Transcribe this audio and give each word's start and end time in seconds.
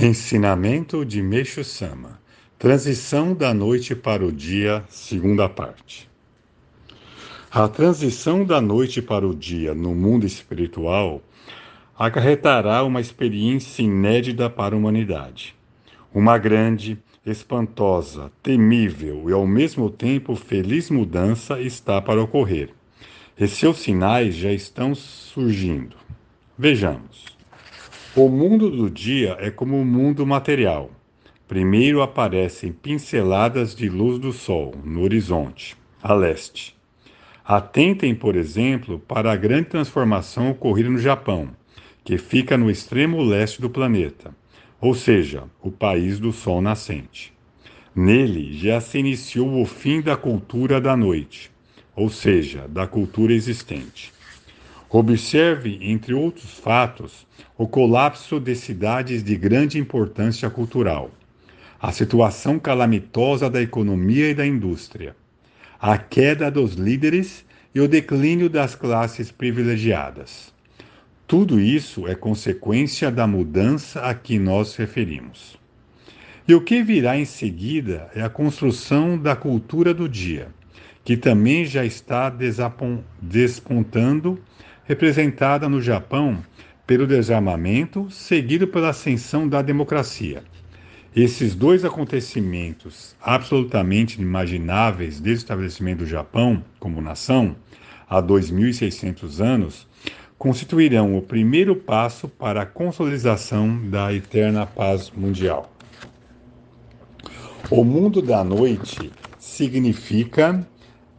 Ensinamento 0.00 1.04
de 1.04 1.20
Meixo 1.20 1.64
Sama 1.64 2.20
Transição 2.56 3.34
da 3.34 3.52
noite 3.52 3.96
para 3.96 4.24
o 4.24 4.30
dia, 4.30 4.84
segunda 4.88 5.48
parte. 5.48 6.08
A 7.50 7.66
transição 7.66 8.44
da 8.44 8.60
noite 8.60 9.02
para 9.02 9.26
o 9.26 9.34
dia 9.34 9.74
no 9.74 9.96
mundo 9.96 10.24
espiritual 10.24 11.20
acarretará 11.98 12.84
uma 12.84 13.00
experiência 13.00 13.82
inédita 13.82 14.48
para 14.48 14.76
a 14.76 14.78
humanidade. 14.78 15.56
Uma 16.14 16.38
grande, 16.38 16.96
espantosa, 17.26 18.30
temível 18.40 19.28
e 19.28 19.32
ao 19.32 19.48
mesmo 19.48 19.90
tempo 19.90 20.36
feliz 20.36 20.90
mudança 20.90 21.60
está 21.60 22.00
para 22.00 22.22
ocorrer. 22.22 22.70
E 23.36 23.48
seus 23.48 23.78
sinais 23.78 24.36
já 24.36 24.52
estão 24.52 24.94
surgindo. 24.94 25.96
Vejamos. 26.56 27.37
O 28.20 28.28
mundo 28.28 28.68
do 28.68 28.90
dia 28.90 29.36
é 29.38 29.48
como 29.48 29.80
o 29.80 29.84
mundo 29.84 30.26
material. 30.26 30.90
Primeiro 31.46 32.02
aparecem 32.02 32.72
pinceladas 32.72 33.76
de 33.76 33.88
luz 33.88 34.18
do 34.18 34.32
sol 34.32 34.74
no 34.82 35.04
horizonte, 35.04 35.76
a 36.02 36.12
leste. 36.14 36.74
Atentem, 37.44 38.16
por 38.16 38.34
exemplo, 38.34 38.98
para 38.98 39.30
a 39.30 39.36
grande 39.36 39.68
transformação 39.68 40.50
ocorrida 40.50 40.90
no 40.90 40.98
Japão, 40.98 41.50
que 42.02 42.18
fica 42.18 42.58
no 42.58 42.68
extremo 42.68 43.22
leste 43.22 43.60
do 43.60 43.70
planeta, 43.70 44.34
ou 44.80 44.96
seja, 44.96 45.44
o 45.62 45.70
país 45.70 46.18
do 46.18 46.32
sol 46.32 46.60
nascente. 46.60 47.32
Nele 47.94 48.52
já 48.52 48.80
se 48.80 48.98
iniciou 48.98 49.62
o 49.62 49.64
fim 49.64 50.00
da 50.00 50.16
cultura 50.16 50.80
da 50.80 50.96
noite, 50.96 51.52
ou 51.94 52.08
seja, 52.08 52.66
da 52.66 52.84
cultura 52.84 53.32
existente. 53.32 54.17
Observe, 54.90 55.78
entre 55.82 56.14
outros 56.14 56.54
fatos, 56.54 57.26
o 57.58 57.68
colapso 57.68 58.40
de 58.40 58.54
cidades 58.54 59.22
de 59.22 59.36
grande 59.36 59.78
importância 59.78 60.48
cultural, 60.48 61.10
a 61.78 61.92
situação 61.92 62.58
calamitosa 62.58 63.50
da 63.50 63.60
economia 63.60 64.30
e 64.30 64.34
da 64.34 64.46
indústria, 64.46 65.14
a 65.78 65.98
queda 65.98 66.50
dos 66.50 66.72
líderes 66.72 67.44
e 67.74 67.80
o 67.80 67.86
declínio 67.86 68.48
das 68.48 68.74
classes 68.74 69.30
privilegiadas. 69.30 70.54
Tudo 71.26 71.60
isso 71.60 72.08
é 72.08 72.14
consequência 72.14 73.10
da 73.10 73.26
mudança 73.26 74.00
a 74.00 74.14
que 74.14 74.38
nós 74.38 74.74
referimos. 74.74 75.58
E 76.48 76.54
o 76.54 76.62
que 76.62 76.82
virá 76.82 77.18
em 77.18 77.26
seguida 77.26 78.10
é 78.14 78.22
a 78.22 78.30
construção 78.30 79.18
da 79.18 79.36
cultura 79.36 79.92
do 79.92 80.08
dia, 80.08 80.48
que 81.04 81.14
também 81.14 81.66
já 81.66 81.84
está 81.84 82.32
despontando 83.20 84.40
representada 84.88 85.68
no 85.68 85.82
Japão 85.82 86.42
pelo 86.86 87.06
desarmamento, 87.06 88.10
seguido 88.10 88.66
pela 88.66 88.88
ascensão 88.88 89.46
da 89.46 89.60
democracia. 89.60 90.42
Esses 91.14 91.54
dois 91.54 91.84
acontecimentos 91.84 93.14
absolutamente 93.20 94.16
inimagináveis 94.16 95.20
desde 95.20 95.42
o 95.42 95.44
estabelecimento 95.44 95.98
do 95.98 96.06
Japão 96.06 96.64
como 96.80 97.02
nação, 97.02 97.54
há 98.08 98.22
2.600 98.22 99.44
anos, 99.44 99.86
constituirão 100.38 101.18
o 101.18 101.22
primeiro 101.22 101.76
passo 101.76 102.26
para 102.26 102.62
a 102.62 102.66
consolidação 102.66 103.90
da 103.90 104.14
eterna 104.14 104.64
paz 104.64 105.10
mundial. 105.14 105.70
O 107.70 107.84
mundo 107.84 108.22
da 108.22 108.42
noite 108.42 109.12
significa 109.38 110.66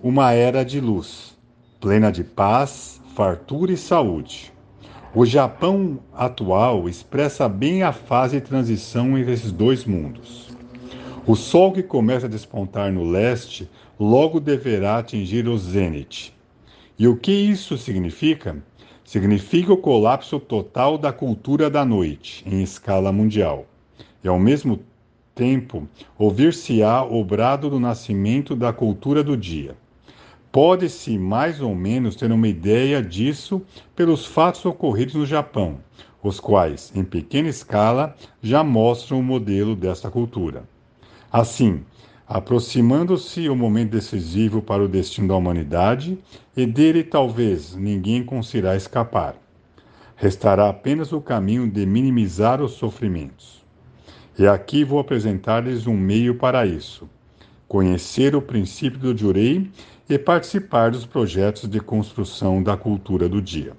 uma 0.00 0.30
era 0.32 0.64
de 0.64 0.78
luz, 0.78 1.36
plena 1.80 2.12
de 2.12 2.22
paz, 2.22 3.00
fartura 3.16 3.72
e 3.72 3.78
saúde. 3.78 4.52
O 5.14 5.24
Japão 5.24 5.98
atual 6.12 6.86
expressa 6.86 7.48
bem 7.48 7.82
a 7.82 7.90
fase 7.90 8.38
de 8.38 8.46
transição 8.46 9.16
entre 9.16 9.32
esses 9.32 9.50
dois 9.50 9.86
mundos. 9.86 10.50
O 11.26 11.34
sol 11.34 11.72
que 11.72 11.82
começa 11.82 12.26
a 12.26 12.28
despontar 12.28 12.92
no 12.92 13.08
leste 13.08 13.70
logo 13.98 14.38
deverá 14.38 14.98
atingir 14.98 15.48
o 15.48 15.56
zênite. 15.56 16.36
E 16.98 17.08
o 17.08 17.16
que 17.16 17.32
isso 17.32 17.78
significa? 17.78 18.62
Significa 19.02 19.72
o 19.72 19.78
colapso 19.78 20.38
total 20.38 20.98
da 20.98 21.10
cultura 21.10 21.70
da 21.70 21.86
noite 21.86 22.44
em 22.46 22.62
escala 22.62 23.10
mundial. 23.10 23.64
E 24.22 24.28
ao 24.28 24.38
mesmo 24.38 24.78
tempo, 25.34 25.88
ouvir-se-á 26.18 27.02
o 27.02 27.24
brado 27.24 27.70
do 27.70 27.80
nascimento 27.80 28.54
da 28.54 28.74
cultura 28.74 29.24
do 29.24 29.38
dia. 29.38 29.74
Pode-se 30.56 31.18
mais 31.18 31.60
ou 31.60 31.74
menos 31.74 32.16
ter 32.16 32.32
uma 32.32 32.48
ideia 32.48 33.02
disso 33.02 33.60
pelos 33.94 34.24
fatos 34.24 34.64
ocorridos 34.64 35.14
no 35.14 35.26
Japão, 35.26 35.80
os 36.22 36.40
quais, 36.40 36.90
em 36.94 37.04
pequena 37.04 37.50
escala, 37.50 38.16
já 38.40 38.64
mostram 38.64 39.20
o 39.20 39.22
modelo 39.22 39.76
desta 39.76 40.10
cultura. 40.10 40.64
Assim, 41.30 41.82
aproximando-se 42.26 43.50
o 43.50 43.54
momento 43.54 43.90
decisivo 43.90 44.62
para 44.62 44.82
o 44.82 44.88
destino 44.88 45.28
da 45.28 45.36
humanidade, 45.36 46.18
e 46.56 46.64
dele 46.64 47.04
talvez 47.04 47.76
ninguém 47.76 48.24
conseguirá 48.24 48.74
escapar. 48.74 49.36
Restará 50.16 50.70
apenas 50.70 51.12
o 51.12 51.20
caminho 51.20 51.70
de 51.70 51.84
minimizar 51.84 52.62
os 52.62 52.72
sofrimentos. 52.72 53.62
E 54.38 54.46
aqui 54.46 54.84
vou 54.84 55.00
apresentar-lhes 55.00 55.86
um 55.86 55.98
meio 55.98 56.36
para 56.36 56.64
isso: 56.64 57.06
conhecer 57.68 58.34
o 58.34 58.42
princípio 58.42 58.98
do 58.98 59.16
Jurei 59.16 59.70
e 60.08 60.18
participar 60.18 60.90
dos 60.90 61.04
projetos 61.04 61.68
de 61.68 61.80
construção 61.80 62.62
da 62.62 62.76
cultura 62.76 63.28
do 63.28 63.42
dia. 63.42 63.72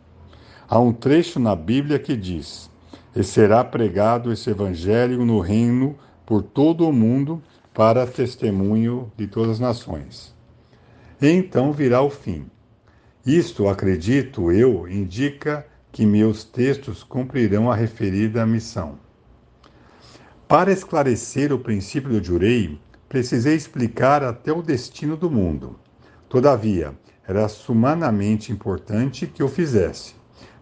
Há 0.68 0.80
um 0.80 0.92
trecho 0.92 1.40
na 1.40 1.56
Bíblia 1.56 1.98
que 1.98 2.16
diz: 2.16 2.70
E 3.16 3.24
será 3.24 3.64
pregado 3.64 4.32
esse 4.32 4.50
evangelho 4.50 5.26
no 5.26 5.40
reino 5.40 5.96
por 6.26 6.44
todo 6.44 6.88
o 6.88 6.92
mundo 6.92 7.42
para 7.74 8.06
testemunho 8.06 9.12
de 9.16 9.28
todas 9.28 9.52
as 9.52 9.60
nações. 9.60 10.36
E 11.22 11.30
então 11.30 11.72
virá 11.72 12.02
o 12.02 12.10
fim. 12.10 12.46
Isto, 13.26 13.68
acredito 13.68 14.52
eu, 14.52 14.88
indica 14.88 15.66
que 15.92 16.06
meus 16.06 16.44
textos 16.44 17.04
cumprirão 17.04 17.72
a 17.72 17.76
referida 17.76 18.46
missão. 18.46 19.00
Para 20.48 20.72
esclarecer 20.72 21.52
o 21.52 21.60
princípio 21.60 22.10
do 22.12 22.24
Jurei, 22.24 22.80
precisei 23.08 23.56
explicar 23.56 24.24
até 24.24 24.52
o 24.52 24.62
destino 24.62 25.16
do 25.16 25.30
mundo. 25.30 25.80
Todavia, 26.28 26.94
era 27.28 27.48
sumanamente 27.48 28.52
importante 28.52 29.28
que 29.28 29.44
o 29.44 29.50
fizesse, 29.50 30.16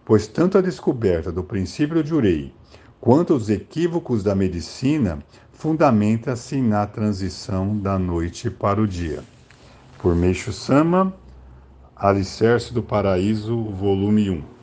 pois 0.04 0.26
tanto 0.26 0.58
a 0.58 0.60
descoberta 0.60 1.30
do 1.30 1.44
princípio 1.44 2.02
de 2.02 2.14
Urei 2.14 2.52
quanto 3.00 3.34
os 3.34 3.48
equívocos 3.48 4.22
da 4.22 4.34
medicina 4.34 5.18
fundamenta-se 5.52 6.60
na 6.60 6.86
transição 6.86 7.78
da 7.78 7.98
noite 7.98 8.50
para 8.50 8.80
o 8.80 8.86
dia. 8.86 9.22
Por 9.98 10.14
Meixo 10.14 10.52
Sama, 10.52 11.14
Alicerce 11.94 12.74
do 12.74 12.82
Paraíso, 12.82 13.64
volume 13.70 14.30
1. 14.30 14.55